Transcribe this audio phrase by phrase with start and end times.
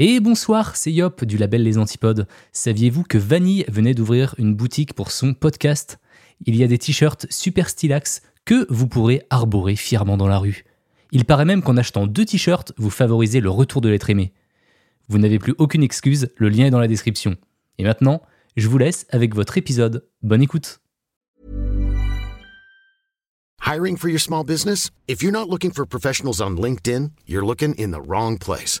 [0.00, 2.28] Et bonsoir, c'est Yop du label Les Antipodes.
[2.52, 5.98] Saviez-vous que Vanille venait d'ouvrir une boutique pour son podcast?
[6.46, 10.64] Il y a des t-shirts super stylax que vous pourrez arborer fièrement dans la rue.
[11.10, 14.32] Il paraît même qu'en achetant deux t-shirts, vous favorisez le retour de l'être aimé.
[15.08, 17.36] Vous n'avez plus aucune excuse, le lien est dans la description.
[17.78, 18.22] Et maintenant,
[18.56, 20.06] je vous laisse avec votre épisode.
[20.22, 20.78] Bonne écoute.
[23.66, 24.92] Hiring for your small business?
[25.08, 28.80] If you're not looking for professionals on LinkedIn, you're looking in the wrong place.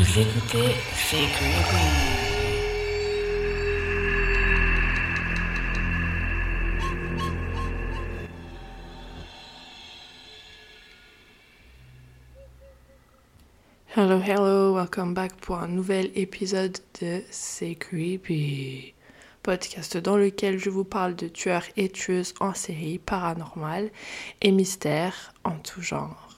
[0.00, 0.76] Vous écoutez.
[13.94, 18.94] Hello, hello, welcome back pour un nouvel épisode de C'est Creepy,
[19.42, 23.90] podcast dans lequel je vous parle de tueurs et tueuses en série paranormales
[24.40, 26.29] et mystères en tout genre.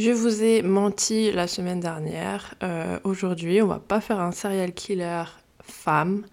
[0.00, 2.54] Je vous ai menti la semaine dernière.
[2.62, 5.24] Euh, Aujourd'hui, on va pas faire un serial killer
[5.62, 6.24] femme.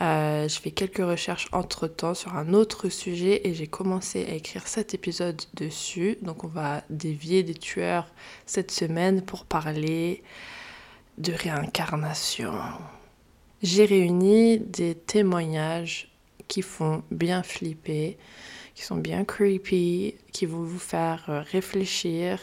[0.00, 4.34] Euh, je fais quelques recherches entre temps sur un autre sujet et j'ai commencé à
[4.34, 6.18] écrire cet épisode dessus.
[6.22, 8.06] Donc, on va dévier des tueurs
[8.46, 10.22] cette semaine pour parler
[11.18, 12.54] de réincarnation.
[13.60, 16.12] J'ai réuni des témoignages
[16.46, 18.18] qui font bien flipper,
[18.76, 22.38] qui sont bien creepy, qui vont vous faire euh, réfléchir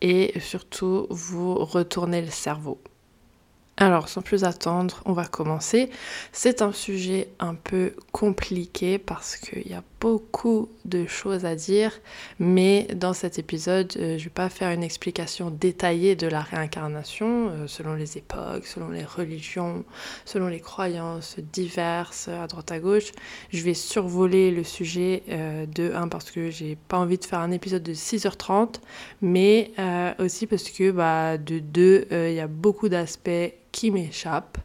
[0.00, 2.80] et surtout vous retourner le cerveau.
[3.78, 5.90] Alors, sans plus attendre, on va commencer.
[6.32, 11.92] C'est un sujet un peu compliqué parce qu'il y a beaucoup de choses à dire,
[12.38, 16.40] mais dans cet épisode, euh, je ne vais pas faire une explication détaillée de la
[16.40, 19.84] réincarnation euh, selon les époques, selon les religions,
[20.24, 23.12] selon les croyances diverses à droite à gauche.
[23.52, 27.40] Je vais survoler le sujet euh, de 1 parce que j'ai pas envie de faire
[27.40, 28.76] un épisode de 6h30,
[29.20, 29.72] mais
[30.18, 33.28] aussi parce que bah, de 2, il y a beaucoup d'aspects
[33.76, 34.58] qui m'échappent.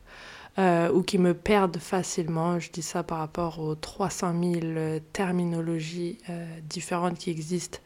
[0.59, 2.59] Euh, ou qui me perdent facilement.
[2.59, 7.79] Je dis ça par rapport aux 300 000 terminologies euh, différentes qui existent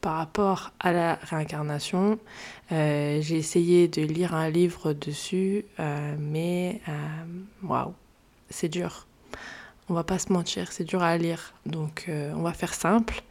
[0.00, 2.20] par rapport à la réincarnation.
[2.70, 5.64] Euh, j'ai essayé de lire un livre dessus,
[6.18, 6.80] mais
[7.64, 7.92] waouh,
[8.50, 9.08] c'est dur.
[9.88, 11.54] On va pas se mentir, c'est dur à lire.
[11.66, 13.22] Donc on va faire simple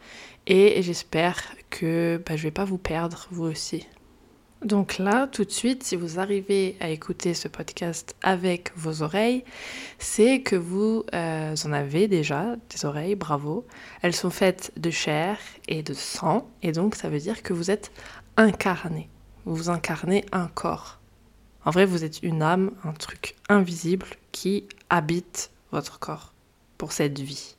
[0.46, 3.86] et j'espère que bah, je vais pas vous perdre, vous aussi.
[4.64, 9.44] Donc là, tout de suite, si vous arrivez à écouter ce podcast avec vos oreilles,
[9.98, 13.66] c'est que vous euh, en avez déjà des oreilles, bravo.
[14.02, 15.36] Elles sont faites de chair
[15.66, 17.90] et de sang, et donc ça veut dire que vous êtes
[18.36, 19.08] incarné.
[19.46, 21.00] Vous incarnez un corps.
[21.64, 26.32] En vrai, vous êtes une âme, un truc invisible qui habite votre corps
[26.78, 27.56] pour cette vie.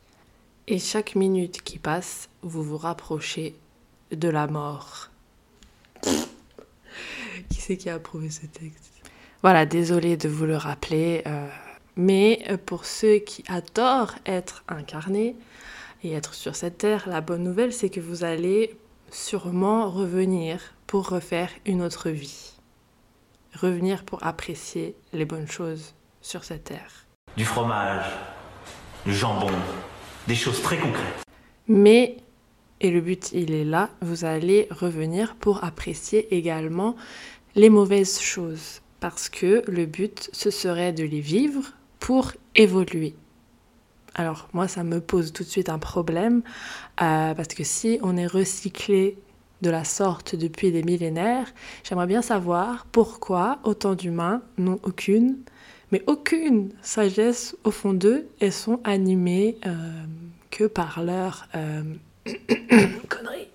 [0.67, 3.55] Et chaque minute qui passe, vous vous rapprochez
[4.11, 5.09] de la mort
[7.49, 8.91] qui c'est qui a approuvé ce texte?
[9.41, 11.21] Voilà, désolé de vous le rappeler.
[11.27, 11.47] Euh,
[11.95, 15.35] mais euh, pour ceux qui adorent être incarnés
[16.03, 18.77] et être sur cette terre, la bonne nouvelle, c'est que vous allez
[19.11, 22.53] sûrement revenir pour refaire une autre vie.
[23.53, 27.05] Revenir pour apprécier les bonnes choses sur cette terre.
[27.37, 28.05] Du fromage,
[29.05, 29.51] du jambon,
[30.27, 31.23] des choses très concrètes.
[31.67, 32.17] Mais
[32.83, 36.97] et le but, il est là, vous allez revenir pour apprécier également
[37.55, 38.81] les mauvaises choses.
[38.99, 41.63] Parce que le but, ce serait de les vivre
[41.99, 43.15] pour évoluer.
[44.15, 46.43] Alors moi, ça me pose tout de suite un problème,
[47.01, 49.17] euh, parce que si on est recyclé
[49.61, 51.53] de la sorte depuis des millénaires,
[51.85, 55.37] j'aimerais bien savoir pourquoi autant d'humains n'ont aucune,
[55.93, 60.03] mais aucune sagesse au fond d'eux et sont animés euh,
[60.51, 61.47] que par leur...
[61.55, 61.83] Euh,
[63.09, 63.47] Connerie.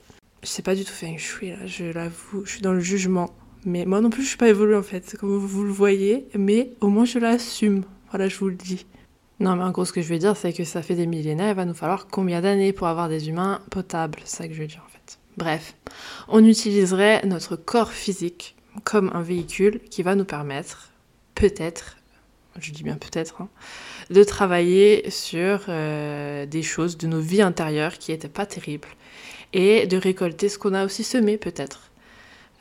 [0.42, 2.80] Je sais pas du tout faire une shui là, je l'avoue, je suis dans le
[2.80, 3.30] jugement.
[3.64, 6.70] Mais moi non plus, je suis pas évoluée en fait, comme vous le voyez, mais
[6.80, 7.84] au moins je l'assume.
[8.10, 8.86] Voilà, je vous le dis.
[9.40, 11.50] Non, mais en gros, ce que je veux dire, c'est que ça fait des millénaires,
[11.50, 14.18] il va nous falloir combien d'années pour avoir des humains potables?
[14.24, 15.18] C'est ça que je veux dire en fait.
[15.36, 15.74] Bref,
[16.28, 20.90] on utiliserait notre corps physique comme un véhicule qui va nous permettre,
[21.34, 21.96] peut-être,
[22.58, 23.48] je dis bien peut-être, hein,
[24.10, 28.88] de travailler sur euh, des choses de nos vies intérieures qui n'étaient pas terribles
[29.52, 31.90] et de récolter ce qu'on a aussi semé peut-être.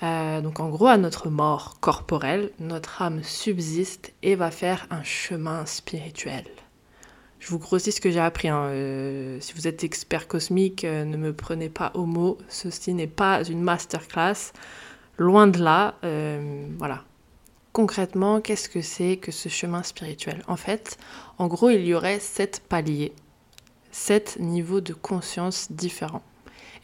[0.04, 5.04] Euh, donc en gros, à notre mort corporelle, notre âme subsiste et va faire un
[5.04, 6.46] chemin spirituel.
[7.40, 8.50] Je vous grossis ce que j'ai appris.
[8.50, 8.66] hein.
[8.72, 12.38] Euh, si vous êtes expert cosmique, ne me prenez pas au mot.
[12.50, 14.54] Ceci n'est pas une masterclass.
[15.18, 15.96] Loin de là.
[16.78, 17.04] Voilà.
[17.78, 20.42] Concrètement, qu'est-ce que c'est que ce chemin spirituel?
[20.48, 20.98] En fait,
[21.38, 23.14] en gros, il y aurait sept paliers,
[23.92, 26.24] sept niveaux de conscience différents.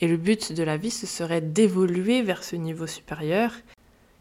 [0.01, 3.54] Et le but de la vie, ce serait d'évoluer vers ce niveau supérieur.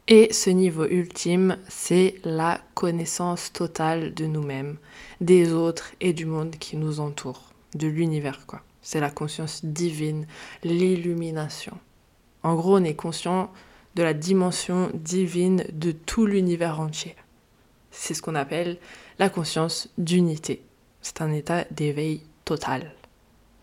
[0.08, 4.78] Et ce niveau ultime, c'est la connaissance totale de nous-mêmes,
[5.20, 8.62] des autres et du monde qui nous entoure, de l'univers quoi.
[8.80, 10.26] C'est la conscience divine,
[10.64, 11.76] l'illumination.
[12.42, 13.52] En gros, on est conscient
[13.94, 17.14] de la dimension divine de tout l'univers entier.
[17.90, 18.78] C'est ce qu'on appelle
[19.18, 20.62] la conscience d'unité.
[21.02, 22.92] C'est un état d'éveil total.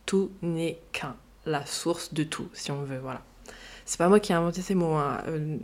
[0.05, 1.15] Tout n'est qu'un,
[1.45, 3.23] la source de tout, si on veut, voilà.
[3.85, 4.93] C'est pas moi qui ai inventé ces mots.
[4.93, 5.23] hein.
[5.27, 5.57] Euh,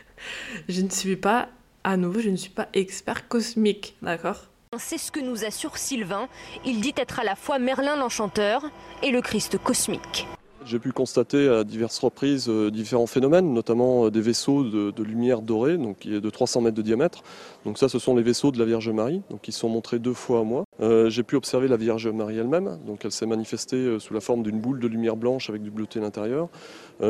[0.68, 1.48] je ne suis pas,
[1.84, 4.46] à nouveau, je ne suis pas expert cosmique, d'accord?
[4.78, 6.28] C'est ce que nous assure Sylvain.
[6.64, 8.64] Il dit être à la fois Merlin l'Enchanteur
[9.02, 10.26] et le Christ cosmique.
[10.68, 15.40] J'ai pu constater à diverses reprises euh, différents phénomènes, notamment euh, des vaisseaux de, lumière
[15.40, 17.22] dorée, donc qui est de 300 mètres de diamètre.
[17.64, 20.12] Donc ça, ce sont les vaisseaux de la Vierge Marie, donc qui sont montrés deux
[20.12, 20.64] fois à moi.
[20.82, 24.42] Euh, J'ai pu observer la Vierge Marie elle-même, donc elle s'est manifestée sous la forme
[24.42, 26.48] d'une boule de lumière blanche avec du bleuté à l'intérieur.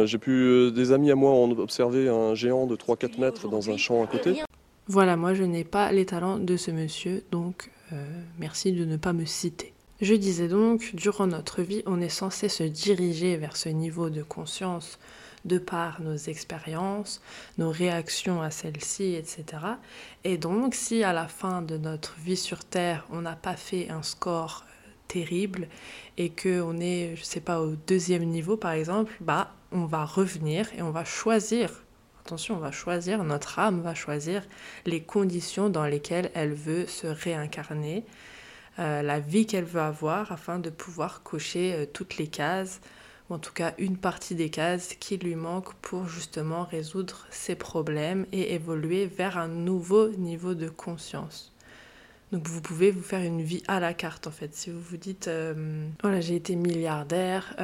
[0.05, 3.77] J'ai pu, des amis à moi ont observé un géant de 3-4 mètres dans un
[3.77, 4.35] champ à côté.
[4.87, 7.71] Voilà, moi je n'ai pas les talents de ce monsieur, donc
[8.39, 9.75] merci de ne pas me citer.
[10.01, 14.23] Je disais donc, durant notre vie, on est censé se diriger vers ce niveau de
[14.23, 15.01] conscience
[15.45, 17.21] de par nos expériences,
[17.59, 19.45] nos réactions à celles-ci, etc.
[20.23, 23.91] Et donc, si à la fin de notre vie sur Terre, on n'a pas fait
[23.91, 25.67] un score euh, terrible
[26.17, 30.05] et que on est, je sais pas, au deuxième niveau par exemple, bah, on va
[30.05, 31.83] revenir et on va choisir.
[32.25, 34.47] Attention, on va choisir, notre âme va choisir
[34.87, 38.05] les conditions dans lesquelles elle veut se réincarner,
[38.79, 42.81] euh, la vie qu'elle veut avoir afin de pouvoir cocher euh, toutes les cases,
[43.29, 47.57] ou en tout cas une partie des cases qui lui manquent pour justement résoudre ses
[47.57, 51.53] problèmes et évoluer vers un nouveau niveau de conscience.
[52.31, 54.55] Donc vous pouvez vous faire une vie à la carte en fait.
[54.55, 57.57] Si vous vous dites, euh, voilà, j'ai été milliardaire,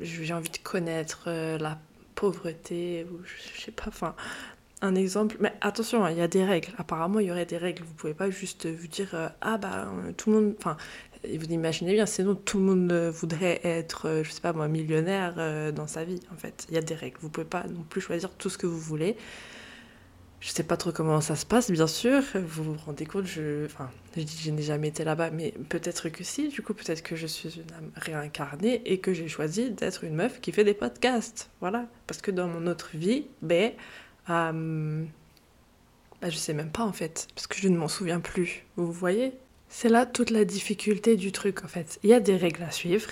[0.00, 1.78] j'ai envie de connaître la
[2.14, 4.14] pauvreté, ou je sais pas, enfin,
[4.84, 5.36] un exemple.
[5.40, 6.72] Mais attention, hein, il y a des règles.
[6.78, 7.82] Apparemment, il y aurait des règles.
[7.82, 10.76] Vous pouvez pas juste vous dire, euh, ah bah, euh, tout le monde, enfin,
[11.24, 15.72] vous imaginez bien, sinon tout le monde euh, voudrait être, je sais pas moi, millionnaire
[15.72, 16.66] dans sa vie en fait.
[16.68, 17.16] Il y a des règles.
[17.20, 19.16] Vous pouvez pas non plus choisir tout ce que vous voulez.
[20.44, 22.22] Je sais pas trop comment ça se passe, bien sûr.
[22.34, 26.10] Vous vous rendez compte, je, enfin, je dis je n'ai jamais été là-bas, mais peut-être
[26.10, 26.48] que si.
[26.48, 30.14] Du coup, peut-être que je suis une âme réincarnée et que j'ai choisi d'être une
[30.14, 31.48] meuf qui fait des podcasts.
[31.60, 31.86] Voilà.
[32.06, 33.72] Parce que dans mon autre vie, ben,
[34.30, 35.04] euh,
[36.22, 38.64] ben, je sais même pas en fait, parce que je ne m'en souviens plus.
[38.76, 39.32] Vous voyez?
[39.68, 41.98] C'est là toute la difficulté du truc en fait.
[42.02, 43.10] Il y a des règles à suivre.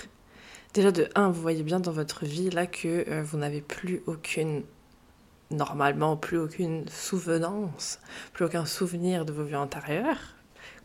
[0.75, 4.03] Déjà de 1, vous voyez bien dans votre vie là que euh, vous n'avez plus
[4.07, 4.63] aucune
[5.51, 7.99] normalement plus aucune souvenance,
[8.33, 10.35] plus aucun souvenir de vos vies antérieures,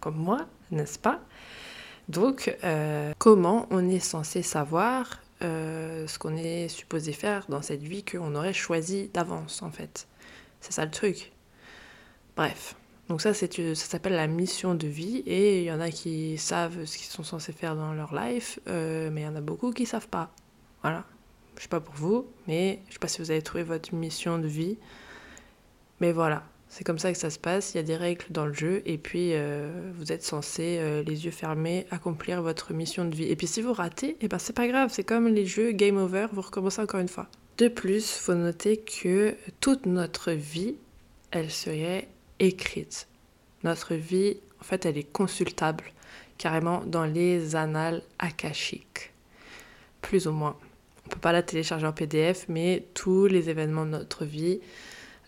[0.01, 1.21] comme moi, n'est-ce pas?
[2.09, 8.03] Donc, euh, comment on est censé savoir ce qu'on est supposé faire dans cette vie
[8.03, 10.05] qu'on aurait choisi d'avance, en fait?
[10.61, 11.31] C'est ça le truc.
[12.35, 12.75] Bref.
[13.09, 16.37] Donc ça, c'est, ça s'appelle la mission de vie, et il y en a qui
[16.37, 19.41] savent ce qu'ils sont censés faire dans leur life, euh, mais il y en a
[19.41, 20.29] beaucoup qui savent pas.
[20.81, 21.05] Voilà.
[21.55, 24.37] Je sais pas pour vous, mais je sais pas si vous avez trouvé votre mission
[24.37, 24.77] de vie.
[26.01, 27.73] Mais voilà, c'est comme ça que ça se passe.
[27.73, 31.01] Il y a des règles dans le jeu, et puis euh, vous êtes censé, euh,
[31.03, 33.29] les yeux fermés, accomplir votre mission de vie.
[33.29, 35.97] Et puis si vous ratez, eh ben c'est pas grave, c'est comme les jeux game
[35.97, 37.27] over, vous recommencez encore une fois.
[37.57, 40.75] De plus, faut noter que toute notre vie,
[41.31, 43.07] elle serait écrite.
[43.63, 45.85] Notre vie, en fait, elle est consultable
[46.37, 49.11] carrément dans les annales akashiques.
[50.01, 50.55] Plus ou moins.
[51.07, 54.59] On peut pas la télécharger en PDF, mais tous les événements de notre vie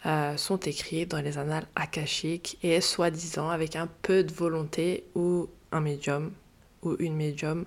[0.06, 5.50] euh, sont écrits dans les annales akashiques et soi-disant avec un peu de volonté ou
[5.72, 6.32] un médium
[6.84, 7.66] ou une médium,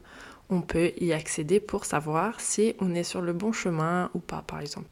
[0.53, 4.45] on peut y accéder pour savoir si on est sur le bon chemin ou pas,
[4.47, 4.87] par exemple.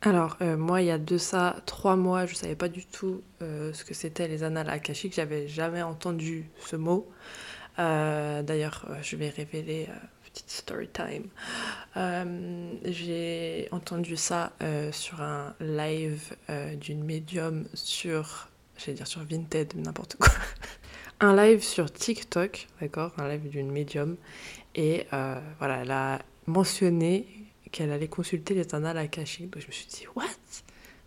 [0.00, 3.22] Alors, euh, moi, il y a de ça trois mois, je savais pas du tout
[3.42, 7.10] euh, ce que c'était les annales akashiques, j'avais jamais entendu ce mot.
[7.78, 9.88] Euh, D'ailleurs, je vais révéler
[10.24, 11.28] petite story time.
[12.84, 14.52] J'ai entendu ça
[14.90, 16.34] sur un live
[16.80, 20.32] d'une médium sur, j'allais dire sur Vinted, n'importe quoi.
[21.20, 24.16] un live sur TikTok, d'accord, un live d'une médium,
[24.74, 27.26] et euh, voilà, elle a mentionné
[27.70, 29.50] qu'elle allait consulter les annales akashiques.
[29.50, 30.24] Donc je me suis dit, what?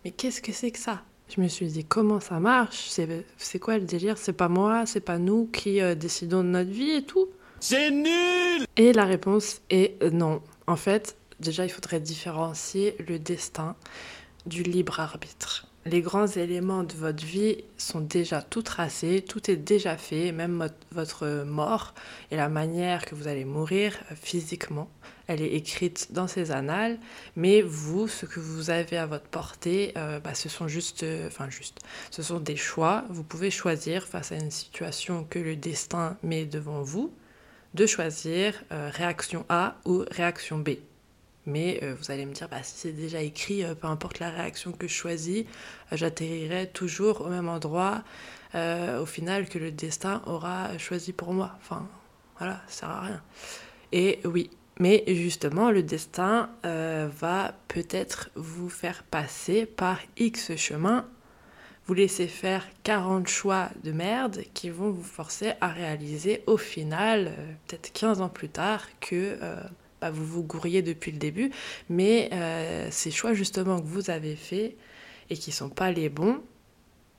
[0.04, 1.02] Mais qu'est-ce que c'est que ça?
[1.28, 2.88] Je me suis dit, comment ça marche?
[2.88, 4.16] C'est c'est quoi le délire?
[4.16, 7.28] C'est pas moi, c'est pas nous qui euh, décidons de notre vie et tout?
[7.60, 10.42] C'est nul Et la réponse est euh, non.
[10.66, 13.76] En fait, déjà, il faudrait différencier le destin
[14.46, 15.67] du libre arbitre.
[15.90, 20.68] Les grands éléments de votre vie sont déjà tout tracés, tout est déjà fait, même
[20.92, 21.94] votre mort
[22.30, 24.90] et la manière que vous allez mourir euh, physiquement.
[25.28, 26.98] Elle est écrite dans ces annales,
[27.36, 31.28] mais vous, ce que vous avez à votre portée, euh, bah, ce sont juste, euh,
[31.28, 31.80] enfin juste,
[32.10, 33.04] ce sont des choix.
[33.08, 37.14] Vous pouvez choisir face à une situation que le destin met devant vous,
[37.72, 40.70] de choisir réaction A ou réaction B.
[41.48, 44.28] Mais euh, vous allez me dire, bah, si c'est déjà écrit, euh, peu importe la
[44.28, 45.44] réaction que je choisis,
[45.92, 48.04] euh, j'atterrirai toujours au même endroit,
[48.54, 51.52] au final, que le destin aura choisi pour moi.
[51.60, 51.86] Enfin,
[52.38, 53.22] voilà, ça sert à rien.
[53.92, 61.06] Et oui, mais justement, le destin va peut-être vous faire passer par X chemin,
[61.86, 67.34] vous laisser faire 40 choix de merde qui vont vous forcer à réaliser au final,
[67.66, 69.38] peut-être 15 ans plus tard, que
[70.02, 71.50] vous vous gourriez depuis le début.
[71.88, 74.76] Mais euh, ces choix justement que vous avez faits
[75.30, 76.40] et qui sont pas les bons,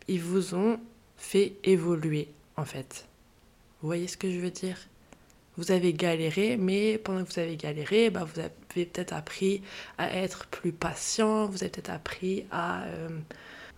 [0.07, 0.79] ils vous ont
[1.17, 3.05] fait évoluer en fait.
[3.81, 4.77] Vous voyez ce que je veux dire?
[5.57, 9.61] Vous avez galéré, mais pendant que vous avez galéré, bah, vous avez peut-être appris
[9.97, 12.83] à être plus patient, vous avez peut-être appris à...
[12.85, 13.09] euh,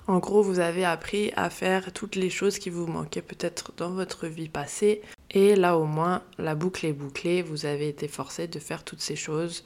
[0.08, 3.92] en gros, vous avez appris à faire toutes les choses qui vous manquaient peut-être dans
[3.92, 5.02] votre vie passée.
[5.30, 9.02] Et là au moins, la boucle est bouclée, vous avez été forcé de faire toutes
[9.02, 9.64] ces choses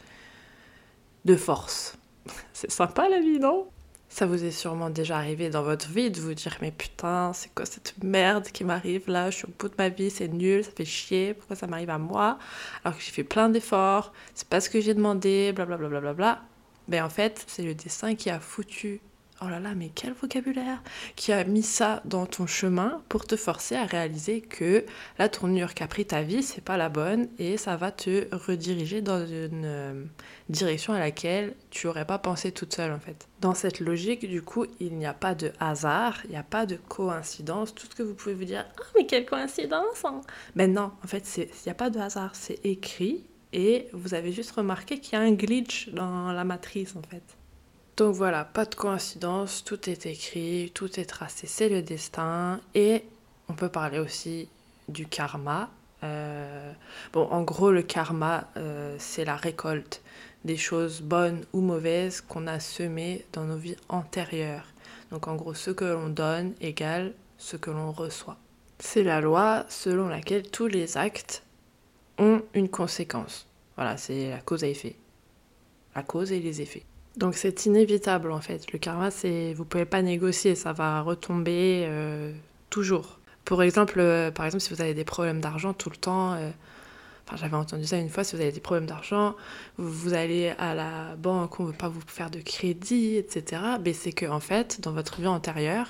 [1.24, 1.98] de force.
[2.54, 3.68] C'est sympa la vie, non?
[4.10, 7.54] Ça vous est sûrement déjà arrivé dans votre vie de vous dire mais putain c'est
[7.54, 10.64] quoi cette merde qui m'arrive là, je suis au bout de ma vie, c'est nul,
[10.64, 12.38] ça fait chier, pourquoi ça m'arrive à moi?
[12.86, 15.90] Alors que j'ai fait plein d'efforts, c'est pas ce que j'ai demandé, blablabla.
[15.90, 16.42] Bla, bla, bla, bla.
[16.88, 19.02] Mais en fait c'est le destin qui a foutu,
[19.42, 20.82] oh là là mais quel vocabulaire,
[21.16, 24.86] qui a mis ça dans ton chemin pour te forcer à réaliser que
[25.18, 29.02] la tournure qu'a pris ta vie c'est pas la bonne et ça va te rediriger
[29.02, 30.04] dans une euh,
[30.50, 33.28] direction à laquelle tu aurais pas pensé toute seule en fait.
[33.42, 36.66] Dans cette logique, du coup, il n'y a pas de hasard, il n'y a pas
[36.66, 37.76] de coïncidence.
[37.76, 40.22] Tout ce que vous pouvez vous dire, ah mais quelle coïncidence hein
[40.56, 44.32] Mais non, en fait, il n'y a pas de hasard, c'est écrit et vous avez
[44.32, 47.24] juste remarqué qu'il y a un glitch dans la matrice en fait.
[47.98, 53.06] Donc voilà, pas de coïncidence, tout est écrit, tout est tracé, c'est le destin et
[53.48, 54.50] on peut parler aussi
[54.90, 55.70] du karma.
[56.04, 56.74] Euh,
[57.14, 60.02] bon, en gros, le karma, euh, c'est la récolte
[60.44, 64.66] des choses bonnes ou mauvaises qu'on a semées dans nos vies antérieures.
[65.12, 68.38] Donc en gros, ce que l'on donne égale ce que l'on reçoit.
[68.80, 71.44] C'est la loi selon laquelle tous les actes
[72.18, 73.48] ont une conséquence.
[73.76, 74.96] Voilà, c'est la cause effet.
[75.96, 76.84] La cause et les effets.
[77.18, 78.72] Donc c'est inévitable en fait.
[78.74, 82.34] Le karma, c'est vous pouvez pas négocier, ça va retomber euh,
[82.70, 83.20] toujours.
[83.46, 86.50] Pour exemple, euh, par exemple, si vous avez des problèmes d'argent tout le temps, euh,
[87.36, 89.36] j'avais entendu ça une fois, si vous avez des problèmes d'argent,
[89.78, 93.62] vous, allez à la banque, on veut pas vous faire de crédit, etc.
[93.84, 95.88] Mais c'est que en fait, dans votre vie antérieure,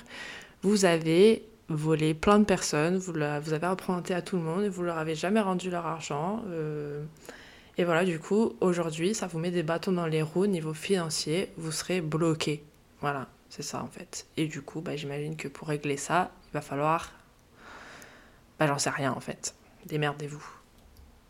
[0.62, 4.68] vous avez volé plein de personnes, vous, vous avez emprunté à tout le monde et
[4.68, 6.42] vous leur avez jamais rendu leur argent.
[7.78, 11.52] Et voilà, du coup, aujourd'hui, ça vous met des bâtons dans les roues niveau financier,
[11.58, 12.64] vous serez bloqué.
[13.00, 14.26] Voilà, c'est ça en fait.
[14.38, 17.12] Et du coup, bah, j'imagine que pour régler ça, il va falloir.
[18.58, 19.54] Bah, j'en sais rien en fait.
[19.84, 20.44] Démerdez-vous.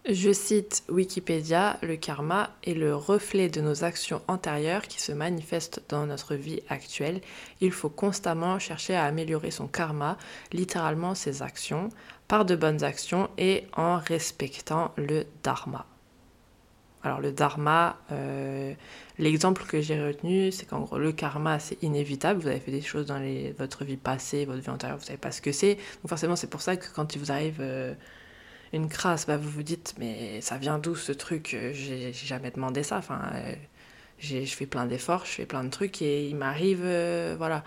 [0.08, 5.82] Je cite Wikipédia, le karma est le reflet de nos actions antérieures qui se manifestent
[5.88, 7.20] dans notre vie actuelle.
[7.60, 10.16] Il faut constamment chercher à améliorer son karma,
[10.52, 11.88] littéralement ses actions,
[12.28, 15.86] par de bonnes actions et en respectant le dharma.
[17.06, 18.74] Alors le dharma, euh,
[19.20, 22.40] l'exemple que j'ai retenu, c'est qu'en gros le karma c'est inévitable.
[22.40, 23.20] Vous avez fait des choses dans
[23.56, 25.76] votre vie passée, votre vie antérieure, vous savez pas ce que c'est.
[25.76, 27.94] Donc forcément c'est pour ça que quand il vous arrive euh,
[28.72, 31.54] une crasse, bah, vous vous dites mais ça vient d'où ce truc?
[31.54, 32.98] Euh, J'ai jamais demandé ça.
[32.98, 33.22] Enfin,
[34.18, 36.84] je fais plein d'efforts, je fais plein de trucs et il m'arrive,
[37.38, 37.62] voilà.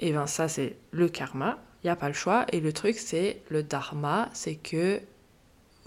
[0.00, 1.58] Et bien ça c'est le karma.
[1.84, 2.44] Il n'y a pas le choix.
[2.52, 5.00] Et le truc c'est le dharma, c'est que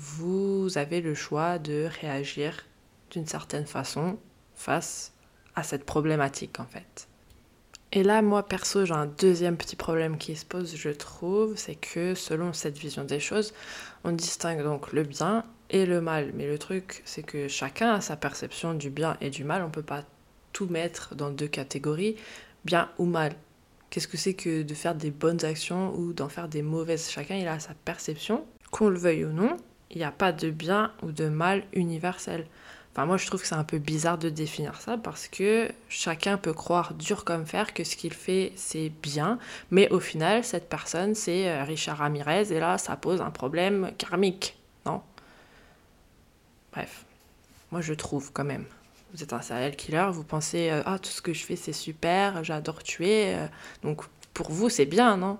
[0.01, 2.65] vous avez le choix de réagir
[3.11, 4.17] d'une certaine façon
[4.55, 5.13] face
[5.53, 7.07] à cette problématique en fait.
[7.91, 11.75] Et là, moi perso, j'ai un deuxième petit problème qui se pose, je trouve, c'est
[11.75, 13.53] que selon cette vision des choses,
[14.03, 16.31] on distingue donc le bien et le mal.
[16.33, 19.61] Mais le truc, c'est que chacun a sa perception du bien et du mal.
[19.61, 20.03] On peut pas
[20.51, 22.15] tout mettre dans deux catégories,
[22.65, 23.33] bien ou mal.
[23.89, 27.09] Qu'est-ce que c'est que de faire des bonnes actions ou d'en faire des mauvaises?
[27.09, 29.57] Chacun, il a sa perception, qu'on le veuille ou non.
[29.91, 32.47] Il n'y a pas de bien ou de mal universel.
[32.93, 36.37] Enfin, moi, je trouve que c'est un peu bizarre de définir ça parce que chacun
[36.37, 40.67] peut croire dur comme fer que ce qu'il fait, c'est bien, mais au final, cette
[40.67, 45.01] personne, c'est euh, Richard Ramirez, et là, ça pose un problème karmique, non?
[46.73, 47.05] Bref,
[47.71, 48.65] moi, je trouve quand même.
[49.13, 51.73] Vous êtes un serial killer, vous pensez, euh, ah, tout ce que je fais, c'est
[51.73, 53.47] super, j'adore tuer, euh,
[53.83, 55.37] donc pour vous, c'est bien, non?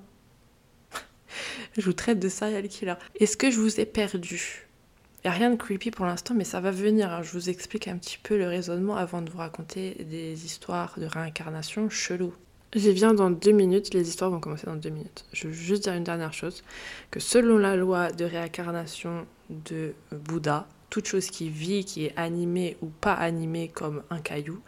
[1.77, 2.95] Je vous traite de serial killer.
[3.19, 4.67] Est-ce que je vous ai perdu?
[5.23, 7.11] Il n'y a rien de creepy pour l'instant, mais ça va venir.
[7.11, 7.21] hein.
[7.21, 11.05] Je vous explique un petit peu le raisonnement avant de vous raconter des histoires de
[11.05, 12.33] réincarnation chelou.
[12.73, 15.25] J'y viens dans deux minutes, les histoires vont commencer dans deux minutes.
[15.33, 16.63] Je veux juste dire une dernière chose,
[17.11, 22.77] que selon la loi de réincarnation de Bouddha, toute chose qui vit, qui est animée
[22.83, 24.62] ou pas animée comme un caillou,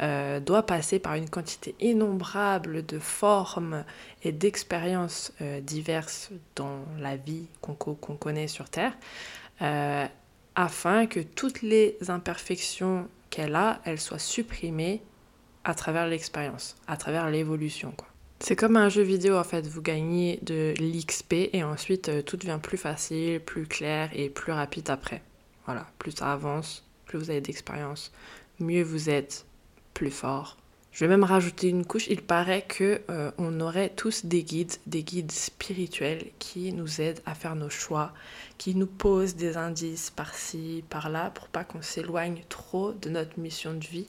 [0.00, 3.84] euh, doit passer par une quantité innombrable de formes
[4.22, 8.92] et d'expériences euh, diverses dans la vie qu'on co- qu'on connaît sur Terre,
[9.62, 10.06] euh,
[10.54, 15.02] afin que toutes les imperfections qu'elle a, elles soient supprimées
[15.64, 17.94] à travers l'expérience, à travers l'évolution.
[18.40, 22.58] C'est comme un jeu vidéo en fait, vous gagnez de l'XP et ensuite tout devient
[22.62, 25.22] plus facile, plus clair et plus rapide après.
[25.72, 28.10] Voilà, plus ça avance, plus vous avez d'expérience,
[28.58, 29.46] mieux vous êtes,
[29.94, 30.56] plus fort.
[30.90, 34.74] Je vais même rajouter une couche, il paraît que euh, on aurait tous des guides,
[34.88, 38.12] des guides spirituels qui nous aident à faire nos choix,
[38.58, 43.72] qui nous posent des indices par-ci, par-là, pour pas qu'on s'éloigne trop de notre mission
[43.72, 44.08] de vie.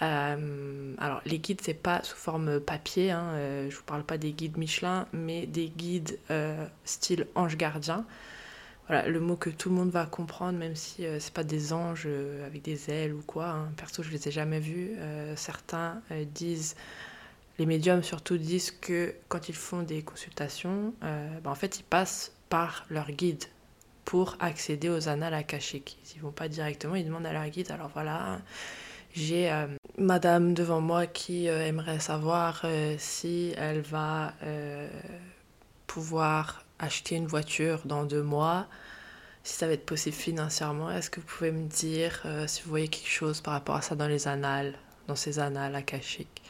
[0.00, 4.16] Euh, alors les guides c'est pas sous forme papier, hein, euh, je vous parle pas
[4.16, 8.06] des guides Michelin, mais des guides euh, style ange gardien.
[8.86, 11.72] Voilà, le mot que tout le monde va comprendre, même si euh, c'est pas des
[11.72, 13.46] anges euh, avec des ailes ou quoi.
[13.48, 13.72] hein.
[13.78, 14.90] Perso, je les ai jamais vus.
[14.98, 16.76] Euh, certains euh, disent,
[17.58, 22.32] les médiums surtout disent que quand ils font des consultations, bah, en fait, ils passent
[22.50, 23.44] par leur guide
[24.04, 25.96] pour accéder aux annales akashiques.
[26.14, 27.70] Ils vont pas directement, ils demandent à leur guide.
[27.70, 28.40] Alors voilà,
[29.14, 29.50] j'ai
[29.96, 32.66] madame devant moi qui aimerait savoir
[32.98, 34.34] si elle va
[35.86, 38.66] pouvoir acheter une voiture dans deux mois,
[39.42, 40.90] si ça va être possible financièrement.
[40.90, 43.82] Est-ce que vous pouvez me dire euh, si vous voyez quelque chose par rapport à
[43.82, 44.74] ça dans les annales,
[45.06, 46.42] dans ces annales akashiques?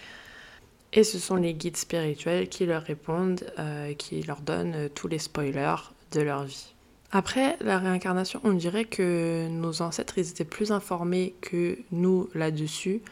[0.93, 5.09] Et ce sont les guides spirituels qui leur répondent, euh, qui leur donnent euh, tous
[5.09, 6.73] les spoilers de leur vie.
[7.11, 13.03] Après la réincarnation, on dirait que nos ancêtres, ils étaient plus informés que nous là-dessus.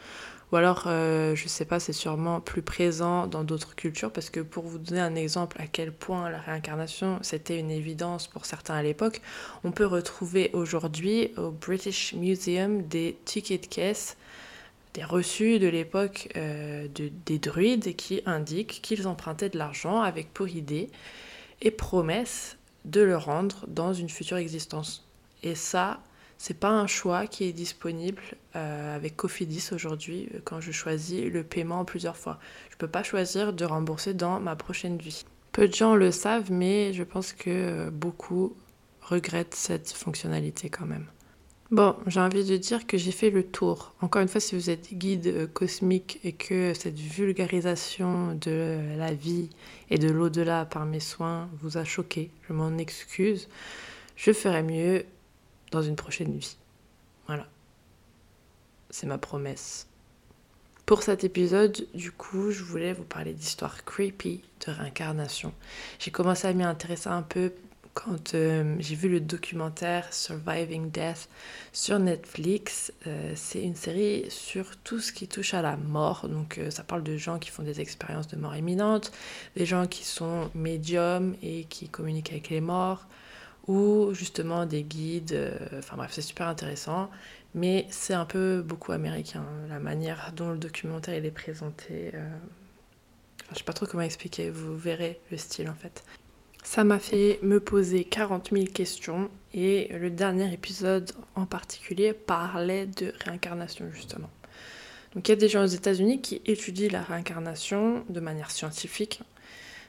[0.53, 4.41] Ou alors, euh, je sais pas, c'est sûrement plus présent dans d'autres cultures, parce que
[4.41, 8.75] pour vous donner un exemple à quel point la réincarnation, c'était une évidence pour certains
[8.75, 9.23] à l'époque,
[9.65, 14.19] on peut retrouver aujourd'hui au British Museum des tickets de caisse,
[14.93, 20.35] des reçus de l'époque euh, de- des druides qui indiquent qu'ils empruntaient de l'argent avec
[20.35, 20.91] pour idée
[21.63, 25.03] et promesse de le rendre dans une future existence.
[25.43, 26.01] Et ça,
[26.43, 28.21] c'est pas un choix qui est disponible
[28.57, 32.41] euh, avec Cofidis aujourd'hui euh, quand je choisis le paiement en plusieurs fois.
[32.71, 35.25] Je peux pas choisir de rembourser dans ma prochaine vie.
[35.53, 38.57] Peu de gens le savent, mais je pense que euh, beaucoup
[39.03, 41.07] regrettent cette fonctionnalité quand même.
[41.71, 43.95] Bon, j'ai envie de dire que j'ai fait le tour.
[44.01, 49.49] Encore une fois, si vous êtes guide cosmique et que cette vulgarisation de la vie
[49.91, 53.49] et de l'au-delà par mes soins vous a choqué, je m'en excuse.
[54.17, 55.05] Je ferai mieux
[55.73, 56.57] dans une prochaine vie.
[57.27, 57.49] Voilà.
[58.91, 59.89] C'est ma promesse.
[60.87, 65.53] Pour cet épisode, du coup, je voulais vous parler d'histoires creepy de réincarnation.
[65.99, 67.53] J'ai commencé à m'y intéresser un peu
[67.95, 71.29] quand euh, j'ai vu le documentaire Surviving Death
[71.73, 72.93] sur Netflix.
[73.07, 76.29] Euh, c'est une série sur tout ce qui touche à la mort.
[76.29, 79.13] Donc euh, ça parle de gens qui font des expériences de mort imminente,
[79.57, 83.07] des gens qui sont médiums et qui communiquent avec les morts,
[83.69, 85.33] ou justement des guides.
[85.33, 87.11] euh, Enfin bref, c'est super intéressant.
[87.55, 92.11] Mais c'est un peu beaucoup américain, la manière dont le documentaire il est présenté.
[92.15, 92.29] euh,
[93.43, 96.03] enfin, je sais pas trop comment expliquer, vous verrez le style en fait.
[96.65, 102.87] Ça m'a fait me poser 40 000 questions et le dernier épisode en particulier parlait
[102.87, 104.31] de réincarnation justement.
[105.15, 109.21] Donc il y a des gens aux États-Unis qui étudient la réincarnation de manière scientifique,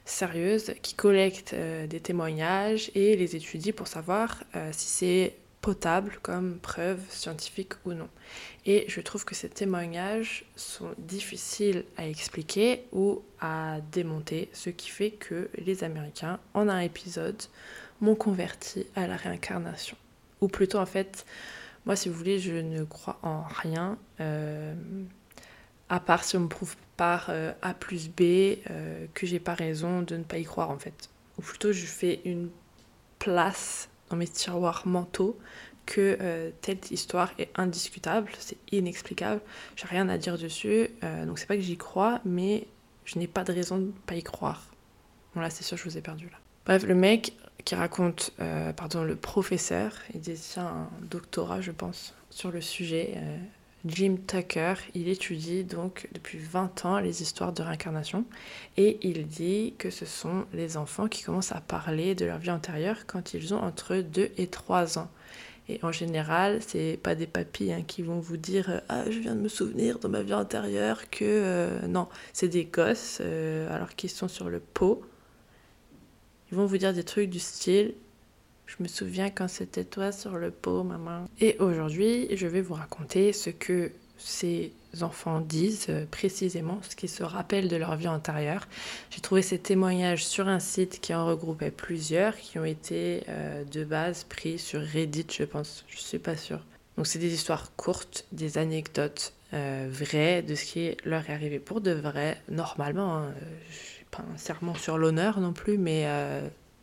[0.05, 6.19] sérieuse, qui collectent euh, des témoignages et les étudient pour savoir euh, si c'est potable
[6.21, 8.09] comme preuve scientifique ou non.
[8.65, 14.89] Et je trouve que ces témoignages sont difficiles à expliquer ou à démonter, ce qui
[14.89, 17.41] fait que les Américains, en un épisode,
[18.01, 19.95] m'ont converti à la réincarnation.
[20.41, 21.25] Ou plutôt, en fait,
[21.85, 24.73] moi, si vous voulez, je ne crois en rien, euh,
[25.93, 29.53] à part si on me prouve par euh, A plus B euh, que j'ai pas
[29.53, 31.12] raison de ne pas y croire, en fait.
[31.38, 32.49] Ou plutôt, je fais une
[33.19, 35.38] place dans mes tiroirs mentaux
[35.86, 39.39] que euh, telle histoire est indiscutable, c'est inexplicable,
[39.75, 40.88] j'ai rien à dire dessus,
[41.27, 42.65] donc c'est pas que j'y crois, mais
[43.06, 44.65] je n'ai pas de raison de pas y croire.
[45.36, 46.38] Bon là c'est sûr je vous ai perdu là.
[46.65, 47.34] Bref, le mec
[47.65, 48.32] qui raconte,
[48.77, 53.17] pardon, le professeur, il détient un doctorat je pense sur le sujet,
[53.86, 58.24] Jim Tucker, il étudie donc depuis 20 ans les histoires de réincarnation
[58.78, 62.52] et il dit que ce sont les enfants qui commencent à parler de leur vie
[62.52, 65.10] antérieure quand ils ont entre 2 et 3 ans.
[65.67, 69.36] Et en général, c'est pas des papis hein, qui vont vous dire Ah, je viens
[69.36, 71.24] de me souvenir dans ma vie antérieure que.
[71.24, 75.02] Euh, non, c'est des gosses, euh, alors qu'ils sont sur le pot.
[76.52, 77.93] Ils vont vous dire des trucs du style
[78.65, 81.26] Je me souviens quand c'était toi sur le pot, maman.
[81.39, 84.71] Et aujourd'hui, je vais vous raconter ce que ces
[85.02, 88.67] enfants disent euh, précisément ce qu'ils se rappellent de leur vie antérieure.
[89.10, 93.63] J'ai trouvé ces témoignages sur un site qui en regroupait plusieurs, qui ont été euh,
[93.65, 96.62] de base pris sur Reddit, je pense, je suis pas sûre.
[96.97, 101.60] Donc c'est des histoires courtes, des anecdotes euh, vraies de ce qui leur est arrivé
[101.60, 103.17] pour de vrai, normalement.
[103.17, 103.34] Hein,
[103.69, 106.08] je n'ai pas un serment sur l'honneur non plus, mais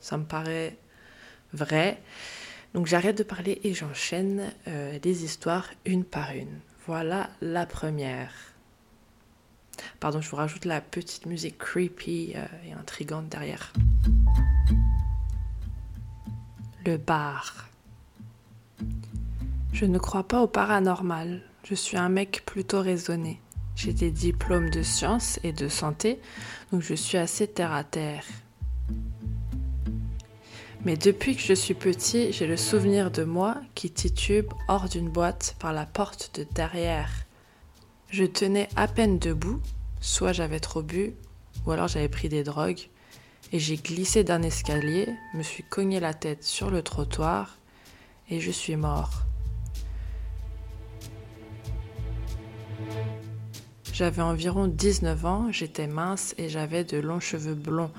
[0.00, 0.76] ça me paraît
[1.52, 2.00] vrai.
[2.74, 6.60] Donc j'arrête de parler et j'enchaîne les histoires une par une.
[6.86, 8.32] Voilà la première.
[9.98, 13.72] Pardon, je vous rajoute la petite musique creepy euh, et intrigante derrière.
[16.86, 17.68] Le bar.
[19.72, 21.42] Je ne crois pas au paranormal.
[21.64, 23.40] Je suis un mec plutôt raisonné.
[23.76, 26.18] J'ai des diplômes de sciences et de santé,
[26.72, 28.24] donc je suis assez terre à terre.
[30.84, 35.10] Mais depuis que je suis petit, j'ai le souvenir de moi qui titube hors d'une
[35.10, 37.10] boîte par la porte de derrière.
[38.08, 39.60] Je tenais à peine debout,
[40.00, 41.12] soit j'avais trop bu,
[41.66, 42.88] ou alors j'avais pris des drogues,
[43.52, 47.58] et j'ai glissé d'un escalier, me suis cogné la tête sur le trottoir,
[48.30, 49.24] et je suis mort.
[53.92, 57.90] J'avais environ 19 ans, j'étais mince et j'avais de longs cheveux blonds.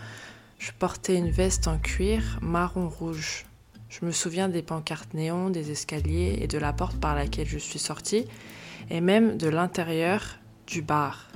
[0.62, 3.48] Je portais une veste en cuir marron-rouge.
[3.90, 7.58] Je me souviens des pancartes néons, des escaliers et de la porte par laquelle je
[7.58, 8.28] suis sortie,
[8.92, 11.30] et même de l'intérieur du bar.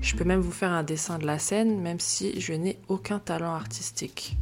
[0.00, 3.18] Je peux même vous faire un dessin de la scène, même si je n'ai aucun
[3.18, 4.36] talent artistique.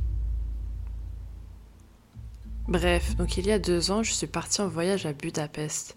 [2.68, 5.96] Bref, donc il y a deux ans, je suis partie en voyage à Budapest.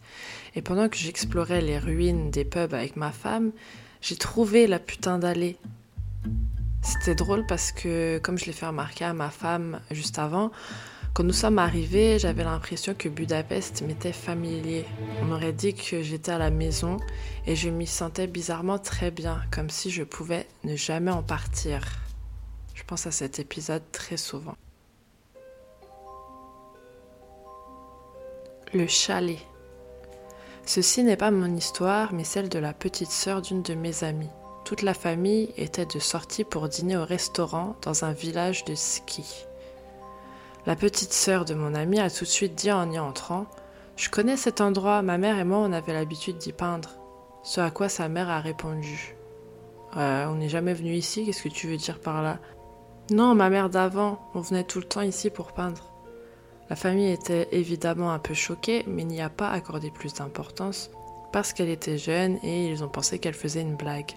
[0.55, 3.51] Et pendant que j'explorais les ruines des pubs avec ma femme,
[3.99, 5.57] j'ai trouvé la putain d'allée
[6.87, 10.51] c'était drôle parce que, comme je l'ai fait remarquer à ma femme juste avant,
[11.13, 14.85] quand nous sommes arrivés, j'avais l'impression que Budapest m'était familier.
[15.23, 16.97] On aurait dit que j'étais à la maison
[17.45, 21.81] et je m'y sentais bizarrement très bien, comme si je pouvais ne jamais en partir.
[22.73, 24.55] Je pense à cet épisode très souvent.
[28.73, 29.39] Le chalet.
[30.65, 34.29] Ceci n'est pas mon histoire, mais celle de la petite sœur d'une de mes amies.
[34.67, 39.45] Toute la famille était de sortie pour dîner au restaurant dans un village de ski.
[40.65, 43.45] La petite sœur de mon ami a tout de suite dit en y entrant
[43.95, 46.89] Je connais cet endroit, ma mère et moi on avait l'habitude d'y peindre.
[47.43, 49.15] Ce à quoi sa mère a répondu
[49.95, 52.37] euh, On n'est jamais venu ici, qu'est-ce que tu veux dire par là?
[53.09, 55.93] Non, ma mère d'avant, on venait tout le temps ici pour peindre.
[56.69, 60.91] La famille était évidemment un peu choquée, mais n'y a pas accordé plus d'importance
[61.31, 64.11] parce qu'elle était jeune et ils ont pensé qu'elle faisait une blague.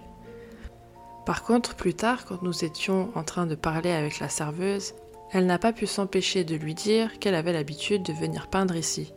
[1.30, 4.94] Par contre, plus tard, quand nous étions en train de parler avec la serveuse,
[5.30, 9.14] elle n'a pas pu s'empêcher de lui dire qu'elle avait l'habitude de venir peindre ici.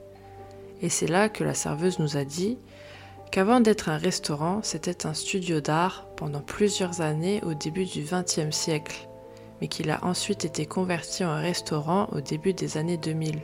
[0.83, 2.59] Et c'est là que la serveuse nous a dit
[3.31, 8.55] qu'avant d'être un restaurant, c'était un studio d'art pendant plusieurs années au début du XXe
[8.55, 9.09] siècle,
[9.59, 13.39] mais qu'il a ensuite été converti en restaurant au début des années 2000.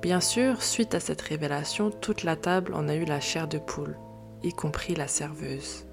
[0.00, 3.58] Bien sûr, suite à cette révélation, toute la table en a eu la chair de
[3.58, 3.98] poule,
[4.42, 5.84] y compris la serveuse.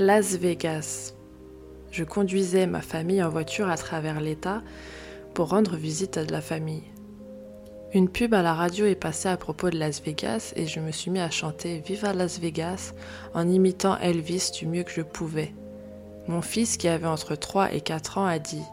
[0.00, 1.12] Las Vegas.
[1.90, 4.62] Je conduisais ma famille en voiture à travers l'État
[5.34, 6.84] pour rendre visite à de la famille.
[7.92, 10.90] Une pub à la radio est passée à propos de Las Vegas et je me
[10.90, 12.94] suis mis à chanter Viva Las Vegas
[13.34, 15.52] en imitant Elvis du mieux que je pouvais.
[16.28, 18.64] Mon fils, qui avait entre 3 et 4 ans, a dit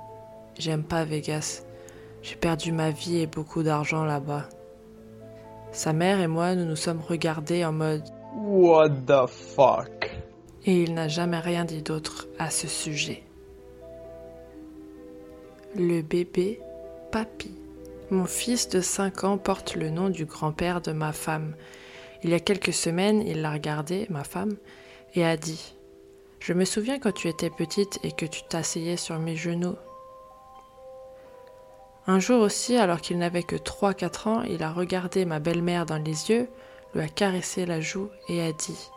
[0.57, 1.63] J'aime pas Vegas.
[2.21, 4.47] J'ai perdu ma vie et beaucoup d'argent là-bas.
[5.73, 9.96] Sa mère et moi, nous nous sommes regardés en mode What the fuck?
[10.67, 13.23] Et il n'a jamais rien dit d'autre à ce sujet.
[15.75, 16.59] Le bébé
[17.11, 17.51] Papy.
[18.11, 21.55] Mon fils de 5 ans porte le nom du grand-père de ma femme.
[22.21, 24.57] Il y a quelques semaines, il l'a regardé, ma femme,
[25.15, 25.73] et a dit
[26.39, 29.75] Je me souviens quand tu étais petite et que tu t'asseyais sur mes genoux.
[32.07, 35.97] Un jour aussi, alors qu'il n'avait que 3-4 ans, il a regardé ma belle-mère dans
[35.97, 36.49] les yeux,
[36.93, 38.89] lui a caressé la joue et a dit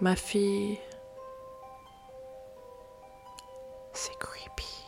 [0.00, 0.78] Ma fille,
[3.92, 4.84] c'est creepy.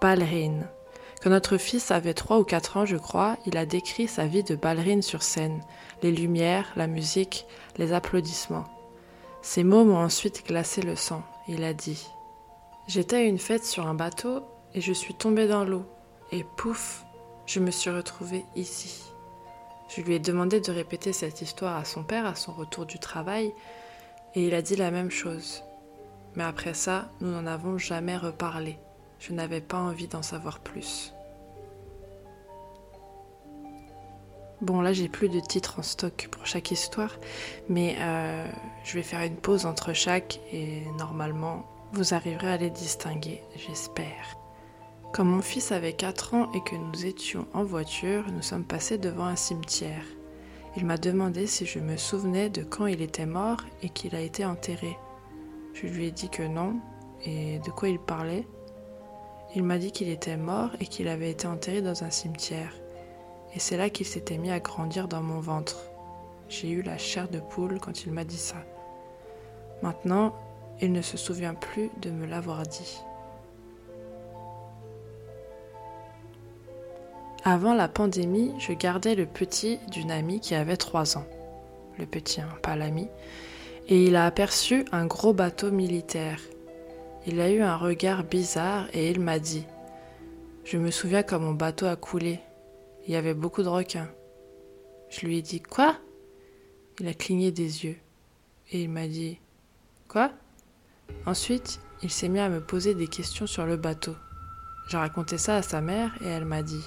[0.00, 0.68] Ballerine.
[1.22, 4.42] Quand notre fils avait 3 ou 4 ans, je crois, il a décrit sa vie
[4.42, 5.62] de ballerine sur scène,
[6.02, 7.46] les lumières, la musique,
[7.78, 8.66] les applaudissements.
[9.40, 11.22] Ces mots m'ont ensuite glacé le sang.
[11.48, 12.06] Il a dit
[12.88, 14.42] J'étais à une fête sur un bateau
[14.74, 15.84] et je suis tombée dans l'eau.
[16.32, 17.04] Et pouf,
[17.46, 19.13] je me suis retrouvée ici.
[19.94, 22.98] Je lui ai demandé de répéter cette histoire à son père à son retour du
[22.98, 23.52] travail
[24.34, 25.62] et il a dit la même chose.
[26.34, 28.78] Mais après ça, nous n'en avons jamais reparlé.
[29.20, 31.14] Je n'avais pas envie d'en savoir plus.
[34.60, 37.16] Bon, là, j'ai plus de titres en stock pour chaque histoire,
[37.68, 38.48] mais euh,
[38.82, 44.43] je vais faire une pause entre chaque et normalement, vous arriverez à les distinguer, j'espère.
[45.14, 48.98] Quand mon fils avait 4 ans et que nous étions en voiture, nous sommes passés
[48.98, 50.02] devant un cimetière.
[50.76, 54.20] Il m'a demandé si je me souvenais de quand il était mort et qu'il a
[54.20, 54.98] été enterré.
[55.72, 56.80] Je lui ai dit que non,
[57.24, 58.44] et de quoi il parlait.
[59.54, 62.74] Il m'a dit qu'il était mort et qu'il avait été enterré dans un cimetière.
[63.54, 65.78] Et c'est là qu'il s'était mis à grandir dans mon ventre.
[66.48, 68.56] J'ai eu la chair de poule quand il m'a dit ça.
[69.80, 70.34] Maintenant,
[70.80, 72.98] il ne se souvient plus de me l'avoir dit.
[77.46, 81.26] Avant la pandémie, je gardais le petit d'une amie qui avait 3 ans.
[81.98, 83.06] Le petit, hein, pas l'ami.
[83.86, 86.40] Et il a aperçu un gros bateau militaire.
[87.26, 89.66] Il a eu un regard bizarre et il m'a dit
[90.64, 92.40] Je me souviens quand mon bateau a coulé.
[93.06, 94.08] Il y avait beaucoup de requins.
[95.10, 95.96] Je lui ai dit Quoi?
[96.98, 97.98] Il a cligné des yeux.
[98.72, 99.38] Et il m'a dit
[100.08, 100.30] Quoi?
[101.26, 104.16] Ensuite, il s'est mis à me poser des questions sur le bateau.
[104.88, 106.84] J'ai raconté ça à sa mère et elle m'a dit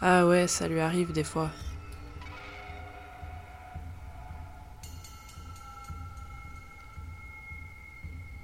[0.00, 1.50] ah ouais, ça lui arrive des fois.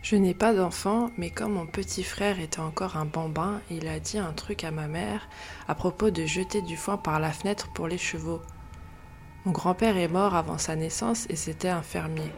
[0.03, 3.99] Je n'ai pas d'enfant, mais comme mon petit frère était encore un bambin, il a
[4.01, 5.29] dit un truc à ma mère
[5.67, 8.43] à propos de jeter du foin par la fenêtre pour les chevaux.
[9.47, 12.31] Mon grand-père est mort avant sa naissance et c'était un fermier.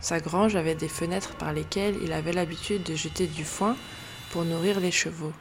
[0.00, 3.76] Sa grange avait des fenêtres par lesquelles il avait l'habitude de jeter du foin
[4.30, 5.32] pour nourrir les chevaux.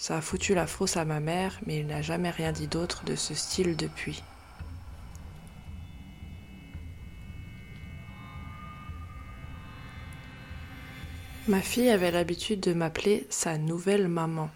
[0.00, 3.04] Ça a foutu la frousse à ma mère, mais il n'a jamais rien dit d'autre
[3.04, 4.22] de ce style depuis.
[11.48, 14.48] Ma fille avait l'habitude de m'appeler sa nouvelle maman.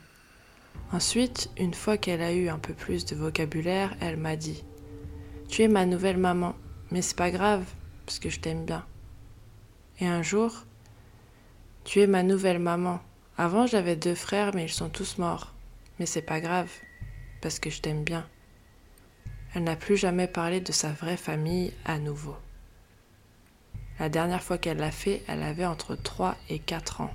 [0.92, 4.64] Ensuite, une fois qu'elle a eu un peu plus de vocabulaire, elle m'a dit
[5.50, 6.54] Tu es ma nouvelle maman,
[6.90, 7.66] mais c'est pas grave,
[8.07, 8.87] parce que je t'aime bien.
[10.00, 10.64] Et un jour,
[11.85, 13.02] Tu es ma nouvelle maman,
[13.36, 15.52] avant, j'avais deux frères, mais ils sont tous morts.
[15.98, 16.70] Mais c'est pas grave,
[17.40, 18.26] parce que je t'aime bien.
[19.54, 22.36] Elle n'a plus jamais parlé de sa vraie famille à nouveau.
[23.98, 27.14] La dernière fois qu'elle l'a fait, elle avait entre 3 et 4 ans.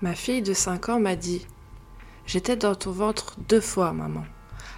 [0.00, 1.44] Ma fille de 5 ans m'a dit
[2.26, 4.24] J'étais dans ton ventre deux fois, maman.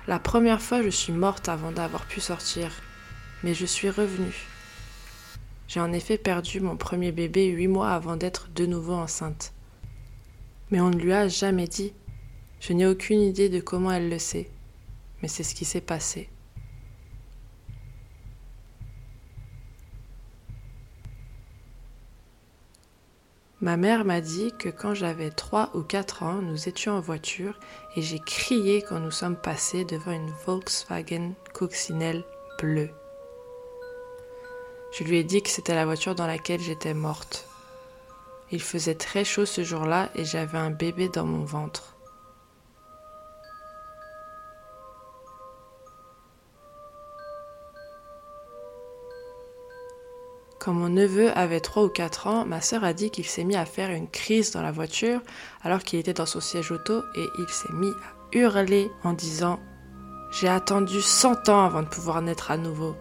[0.06, 2.70] La première fois, je suis morte avant d'avoir pu sortir,
[3.42, 4.49] mais je suis revenue.
[5.70, 9.52] J'ai en effet perdu mon premier bébé huit mois avant d'être de nouveau enceinte.
[10.72, 11.92] Mais on ne lui a jamais dit.
[12.58, 14.50] Je n'ai aucune idée de comment elle le sait,
[15.22, 16.28] mais c'est ce qui s'est passé.
[23.60, 27.60] Ma mère m'a dit que quand j'avais trois ou quatre ans, nous étions en voiture
[27.94, 32.24] et j'ai crié quand nous sommes passés devant une Volkswagen coccinelle
[32.58, 32.90] bleue.
[34.92, 37.46] Je lui ai dit que c'était la voiture dans laquelle j'étais morte.
[38.50, 41.96] Il faisait très chaud ce jour-là et j'avais un bébé dans mon ventre.
[50.58, 53.56] Quand mon neveu avait 3 ou 4 ans, ma sœur a dit qu'il s'est mis
[53.56, 55.22] à faire une crise dans la voiture
[55.62, 59.58] alors qu'il était dans son siège auto et il s'est mis à hurler en disant
[60.32, 62.94] J'ai attendu 100 ans avant de pouvoir naître à nouveau.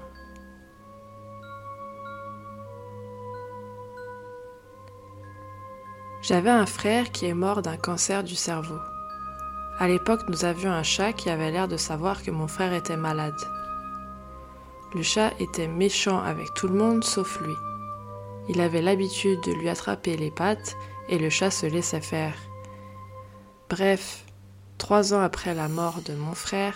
[6.29, 8.77] J'avais un frère qui est mort d'un cancer du cerveau.
[9.79, 12.97] À l'époque, nous avions un chat qui avait l'air de savoir que mon frère était
[12.97, 13.41] malade.
[14.93, 17.55] Le chat était méchant avec tout le monde sauf lui.
[18.47, 20.75] Il avait l'habitude de lui attraper les pattes
[21.07, 22.35] et le chat se laissait faire.
[23.67, 24.23] Bref,
[24.77, 26.75] trois ans après la mort de mon frère,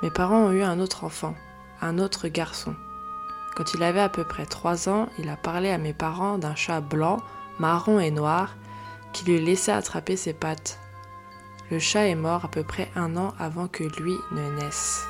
[0.00, 1.34] mes parents ont eu un autre enfant,
[1.80, 2.76] un autre garçon.
[3.56, 6.54] Quand il avait à peu près 3 ans, il a parlé à mes parents d'un
[6.54, 7.16] chat blanc,
[7.58, 8.54] marron et noir
[9.16, 10.78] qui lui laissait attraper ses pattes.
[11.70, 15.06] Le chat est mort à peu près un an avant que lui ne naisse.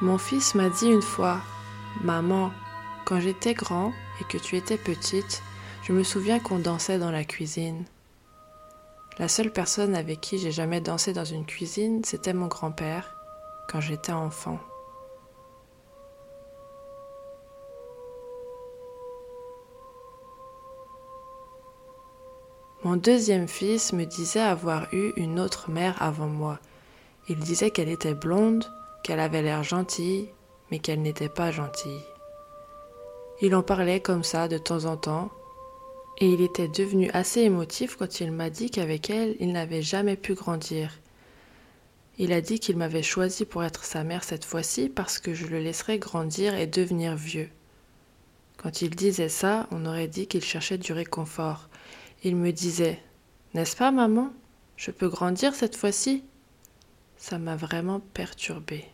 [0.00, 1.40] Mon fils m'a dit une fois,
[2.02, 2.52] Maman,
[3.04, 5.42] quand j'étais grand et que tu étais petite,
[5.82, 7.84] je me souviens qu'on dansait dans la cuisine.
[9.18, 13.16] La seule personne avec qui j'ai jamais dansé dans une cuisine, c'était mon grand-père,
[13.68, 14.60] quand j'étais enfant.
[22.84, 26.58] Mon deuxième fils me disait avoir eu une autre mère avant moi.
[27.30, 28.70] Il disait qu'elle était blonde,
[29.02, 30.28] qu'elle avait l'air gentille,
[30.70, 32.04] mais qu'elle n'était pas gentille.
[33.40, 35.30] Il en parlait comme ça de temps en temps,
[36.18, 40.16] et il était devenu assez émotif quand il m'a dit qu'avec elle, il n'avait jamais
[40.16, 40.92] pu grandir.
[42.18, 45.46] Il a dit qu'il m'avait choisi pour être sa mère cette fois-ci parce que je
[45.46, 47.48] le laisserais grandir et devenir vieux.
[48.58, 51.70] Quand il disait ça, on aurait dit qu'il cherchait du réconfort.
[52.26, 52.98] Il me disait
[53.52, 54.32] N'est-ce pas, maman?
[54.78, 56.24] Je peux grandir cette fois-ci?
[57.18, 58.86] Ça m'a vraiment perturbée.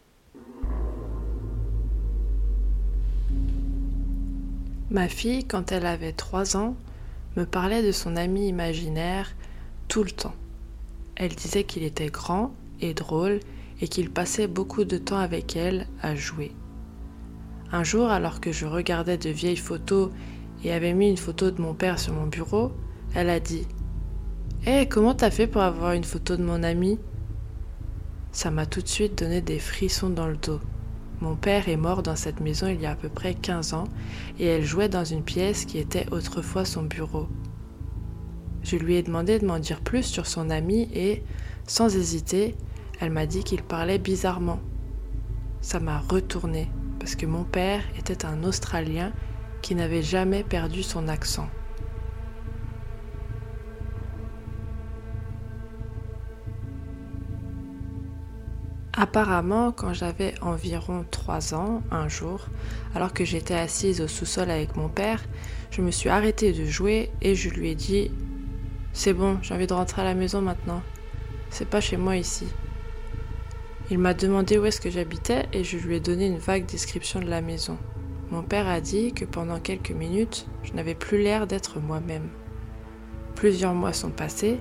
[4.91, 6.75] Ma fille, quand elle avait trois ans,
[7.37, 9.33] me parlait de son ami imaginaire
[9.87, 10.35] tout le temps.
[11.15, 13.39] Elle disait qu'il était grand et drôle
[13.81, 16.51] et qu'il passait beaucoup de temps avec elle à jouer.
[17.71, 20.11] Un jour, alors que je regardais de vieilles photos
[20.65, 22.73] et avait mis une photo de mon père sur mon bureau,
[23.15, 23.67] elle a dit
[24.67, 26.99] Hé, comment t'as fait pour avoir une photo de mon ami?
[28.33, 30.61] Ça m'a tout de suite donné des frissons dans le dos.
[31.21, 33.85] Mon père est mort dans cette maison il y a à peu près 15 ans
[34.39, 37.29] et elle jouait dans une pièce qui était autrefois son bureau.
[38.63, 41.23] Je lui ai demandé de m'en dire plus sur son ami et,
[41.67, 42.55] sans hésiter,
[43.01, 44.61] elle m'a dit qu'il parlait bizarrement.
[45.61, 46.69] Ça m'a retourné
[46.99, 49.13] parce que mon père était un Australien
[49.63, 51.49] qui n'avait jamais perdu son accent.
[59.03, 62.49] Apparemment, quand j'avais environ 3 ans, un jour,
[62.95, 65.25] alors que j'étais assise au sous-sol avec mon père,
[65.71, 68.11] je me suis arrêtée de jouer et je lui ai dit
[68.93, 70.83] C'est bon, j'ai envie de rentrer à la maison maintenant.
[71.49, 72.47] C'est pas chez moi ici.
[73.91, 77.21] Il m'a demandé où est-ce que j'habitais et je lui ai donné une vague description
[77.21, 77.79] de la maison.
[78.31, 82.29] Mon père a dit que pendant quelques minutes, je n'avais plus l'air d'être moi-même.
[83.35, 84.61] Plusieurs mois sont passés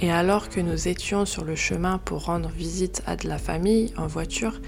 [0.00, 3.92] et alors que nous étions sur le chemin pour rendre visite à de la famille
[3.96, 4.60] en voiture,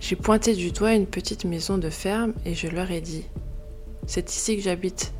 [0.00, 3.24] j'ai pointé du doigt une petite maison de ferme et je leur ai dit
[4.06, 5.12] C'est ici que j'habite.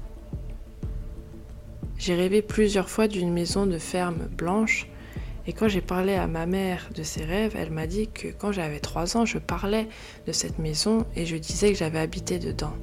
[1.98, 4.88] J'ai rêvé plusieurs fois d'une maison de ferme blanche
[5.46, 8.52] et quand j'ai parlé à ma mère de ses rêves, elle m'a dit que quand
[8.52, 9.88] j'avais 3 ans, je parlais
[10.26, 12.74] de cette maison et je disais que j'avais habité dedans.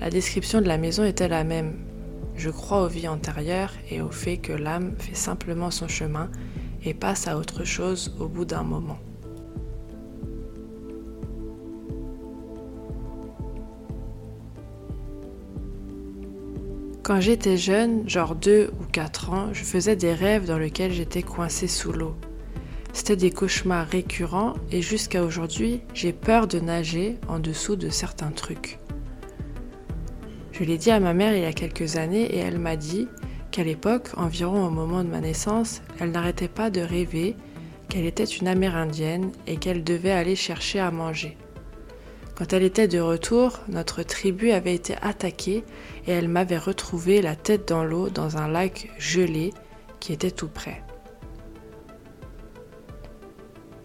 [0.00, 1.74] La description de la maison était la même,
[2.40, 6.30] je crois aux vies antérieures et au fait que l'âme fait simplement son chemin
[6.82, 8.98] et passe à autre chose au bout d'un moment.
[17.02, 21.22] Quand j'étais jeune, genre 2 ou 4 ans, je faisais des rêves dans lesquels j'étais
[21.22, 22.16] coincé sous l'eau.
[22.94, 28.30] C'était des cauchemars récurrents et jusqu'à aujourd'hui, j'ai peur de nager en dessous de certains
[28.30, 28.78] trucs.
[30.60, 33.08] Je l'ai dit à ma mère il y a quelques années et elle m'a dit
[33.50, 37.34] qu'à l'époque, environ au moment de ma naissance, elle n'arrêtait pas de rêver
[37.88, 41.38] qu'elle était une Amérindienne et qu'elle devait aller chercher à manger.
[42.36, 45.64] Quand elle était de retour, notre tribu avait été attaquée
[46.06, 49.54] et elle m'avait retrouvé la tête dans l'eau dans un lac gelé
[49.98, 50.82] qui était tout près.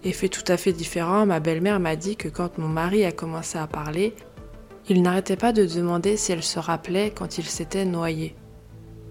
[0.03, 3.57] Effet tout à fait différent, ma belle-mère m'a dit que quand mon mari a commencé
[3.57, 4.13] à parler,
[4.87, 8.35] il n'arrêtait pas de demander si elle se rappelait quand il s'était noyé.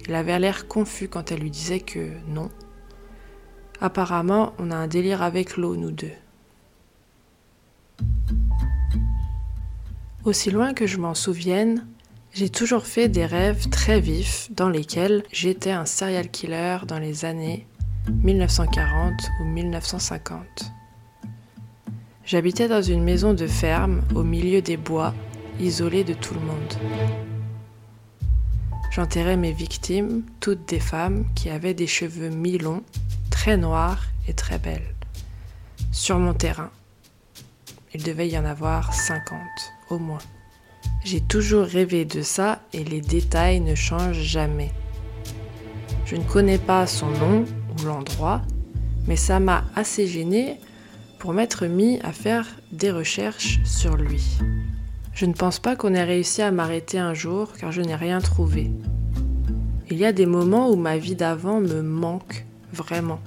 [0.06, 2.50] Il avait l'air confus quand elle lui disait que non.
[3.80, 6.12] Apparemment, on a un délire avec l'eau, nous deux.
[10.24, 11.86] Aussi loin que je m'en souvienne,
[12.32, 17.24] j'ai toujours fait des rêves très vifs dans lesquels j'étais un serial killer dans les
[17.24, 17.66] années
[18.10, 20.72] 1940 ou 1950.
[22.24, 25.14] J'habitais dans une maison de ferme au milieu des bois
[25.60, 26.74] isolé de tout le monde.
[28.90, 32.82] J'enterrais mes victimes, toutes des femmes qui avaient des cheveux mi-longs,
[33.30, 34.94] très noirs et très belles.
[35.92, 36.70] Sur mon terrain.
[37.92, 39.38] Il devait y en avoir 50,
[39.90, 40.18] au moins.
[41.04, 44.72] J'ai toujours rêvé de ça et les détails ne changent jamais.
[46.06, 47.44] Je ne connais pas son nom
[47.76, 48.42] ou l'endroit,
[49.06, 50.58] Mais ça m'a assez gênée
[51.18, 54.38] pour m'être mis à faire des recherches sur lui.
[55.14, 58.20] Je ne pense pas qu'on ait réussi à m'arrêter un jour car je n'ai rien
[58.20, 58.72] trouvé.
[59.88, 63.20] Il y a des moments où ma vie d'avant me manque vraiment.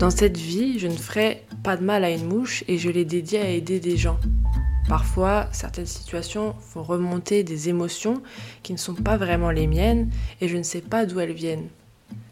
[0.00, 3.04] Dans cette vie, je ne ferai pas de mal à une mouche et je l'ai
[3.04, 4.18] dédiée à aider des gens.
[4.88, 8.20] Parfois, certaines situations font remonter des émotions
[8.64, 11.68] qui ne sont pas vraiment les miennes et je ne sais pas d'où elles viennent.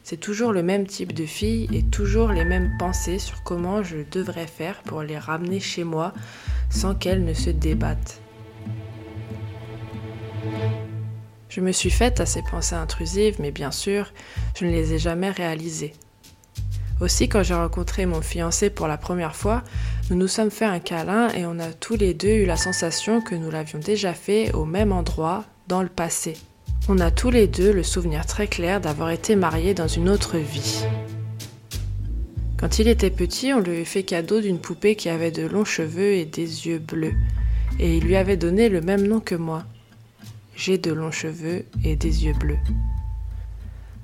[0.09, 3.97] C'est toujours le même type de fille et toujours les mêmes pensées sur comment je
[4.13, 6.13] devrais faire pour les ramener chez moi
[6.71, 8.21] sans qu'elles ne se débattent.
[11.49, 14.13] Je me suis faite à ces pensées intrusives, mais bien sûr,
[14.57, 15.93] je ne les ai jamais réalisées.
[17.01, 19.65] Aussi, quand j'ai rencontré mon fiancé pour la première fois,
[20.09, 23.21] nous nous sommes fait un câlin et on a tous les deux eu la sensation
[23.21, 26.37] que nous l'avions déjà fait au même endroit dans le passé.
[26.89, 30.39] On a tous les deux le souvenir très clair d'avoir été mariés dans une autre
[30.39, 30.85] vie.
[32.57, 35.65] Quand il était petit, on lui avait fait cadeau d'une poupée qui avait de longs
[35.65, 37.17] cheveux et des yeux bleus.
[37.81, 39.65] Et il lui avait donné le même nom que moi.
[40.55, 42.61] J'ai de longs cheveux et des yeux bleus.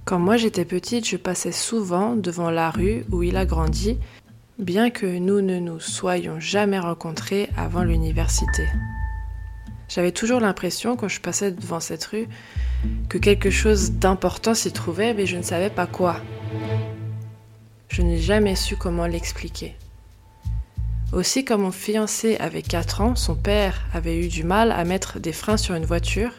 [0.04, 3.96] Quand moi j'étais petite, je passais souvent devant la rue où il a grandi,
[4.58, 8.66] bien que nous ne nous soyons jamais rencontrés avant l'université.
[9.88, 12.26] J'avais toujours l'impression, quand je passais devant cette rue,
[13.08, 16.16] que quelque chose d'important s'y trouvait, mais je ne savais pas quoi.
[17.88, 19.76] Je n'ai jamais su comment l'expliquer.
[21.12, 25.18] Aussi, quand mon fiancé avait 4 ans, son père avait eu du mal à mettre
[25.18, 26.32] des freins sur une voiture.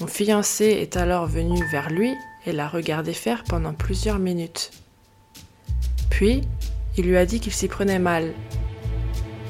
[0.00, 2.12] Mon fiancé est alors venu vers lui
[2.44, 4.72] et l'a regardé faire pendant plusieurs minutes.
[6.10, 6.42] Puis,
[6.98, 8.34] il lui a dit qu'il s'y prenait mal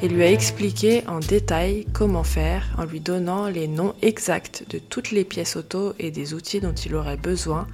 [0.03, 4.79] et lui a expliqué en détail comment faire en lui donnant les noms exacts de
[4.79, 7.67] toutes les pièces auto et des outils dont il aurait besoin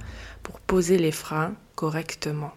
[0.43, 2.51] pour poser les freins correctement.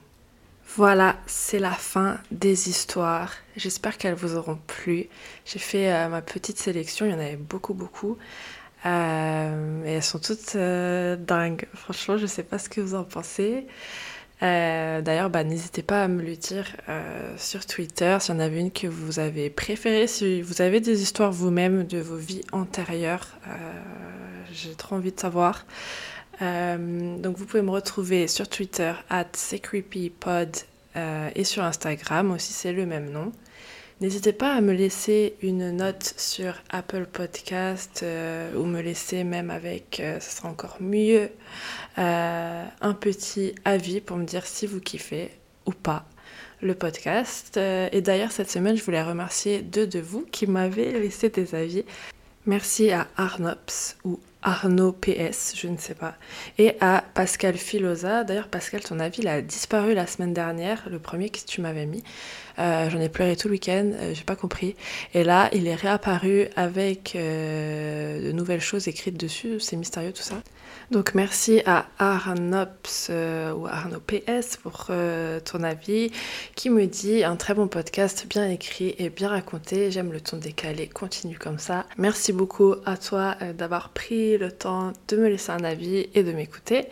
[0.77, 3.33] Voilà, c'est la fin des histoires.
[3.57, 5.07] J'espère qu'elles vous auront plu.
[5.45, 8.17] J'ai fait euh, ma petite sélection, il y en avait beaucoup, beaucoup.
[8.87, 11.67] Euh, et elles sont toutes euh, dingues.
[11.75, 13.67] Franchement, je ne sais pas ce que vous en pensez.
[14.43, 16.67] Euh, d'ailleurs, bah, n'hésitez pas à me le dire
[17.37, 21.03] sur Twitter s'il y en avait une que vous avez préférée, si vous avez des
[21.03, 23.29] histoires vous-même de vos vies antérieures.
[24.53, 25.65] J'ai trop envie de savoir.
[26.41, 30.57] donc vous pouvez me retrouver sur Twitter at secreepypod
[31.35, 33.33] et sur Instagram aussi c'est le même nom.
[34.01, 39.51] N'hésitez pas à me laisser une note sur Apple Podcast euh, ou me laisser même
[39.51, 41.31] avec, euh, ce sera encore mieux,
[41.99, 45.31] euh, un petit avis pour me dire si vous kiffez
[45.65, 46.07] ou pas
[46.61, 47.57] le podcast.
[47.57, 51.85] et d'ailleurs, cette semaine, je voulais remercier deux de vous qui m'avaient laissé des avis.
[52.47, 56.15] Merci à Arnops ou Arnaud PS, je ne sais pas,
[56.59, 58.25] et à Pascal Filosa.
[58.25, 61.87] D'ailleurs, Pascal, ton avis, il a disparu la semaine dernière, le premier que tu m'avais
[61.87, 62.05] mis.
[62.59, 64.77] Euh, j'en ai pleuré tout le week-end, euh, j'ai pas compris.
[65.15, 70.23] Et là, il est réapparu avec euh, de nouvelles choses écrites dessus, c'est mystérieux tout
[70.23, 70.37] ça.
[70.91, 74.91] Donc merci à Arnops ou Arnaud PS pour
[75.45, 76.11] ton avis
[76.55, 79.91] qui me dit un très bon podcast bien écrit et bien raconté.
[79.91, 81.87] J'aime le ton décalé, continue comme ça.
[81.97, 86.33] Merci beaucoup à toi d'avoir pris le temps de me laisser un avis et de
[86.33, 86.87] m'écouter.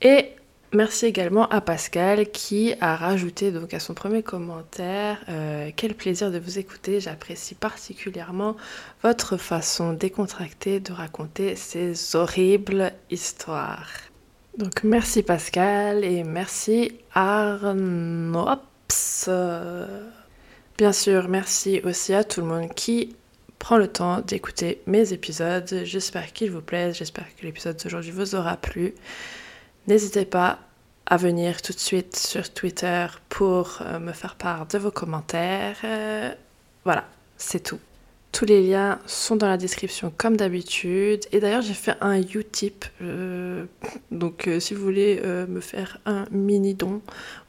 [0.00, 0.32] Et
[0.74, 6.30] Merci également à Pascal qui a rajouté donc à son premier commentaire euh, quel plaisir
[6.30, 7.00] de vous écouter.
[7.00, 8.54] J'apprécie particulièrement
[9.02, 13.88] votre façon décontractée de raconter ces horribles histoires.
[14.58, 18.60] Donc merci Pascal et merci Arnops.
[20.76, 23.16] Bien sûr, merci aussi à tout le monde qui
[23.58, 25.80] prend le temps d'écouter mes épisodes.
[25.84, 28.94] J'espère qu'ils vous plaisent, j'espère que l'épisode d'aujourd'hui vous aura plu.
[29.88, 30.58] N'hésitez pas
[31.06, 35.78] à venir tout de suite sur Twitter pour euh, me faire part de vos commentaires.
[35.82, 36.30] Euh,
[36.84, 37.06] voilà,
[37.38, 37.78] c'est tout.
[38.30, 41.22] Tous les liens sont dans la description comme d'habitude.
[41.32, 42.84] Et d'ailleurs, j'ai fait un Utip.
[43.00, 43.64] Euh,
[44.10, 47.00] donc, si vous voulez me faire un mini don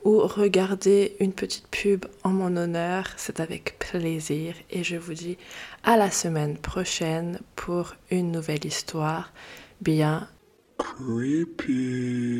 [0.05, 4.55] ou regarder une petite pub en mon honneur, c'est avec plaisir.
[4.71, 5.37] Et je vous dis
[5.83, 9.33] à la semaine prochaine pour une nouvelle histoire
[9.81, 10.29] bien
[10.79, 12.39] creepy.